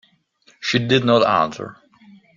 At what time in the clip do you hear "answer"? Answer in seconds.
1.27-1.77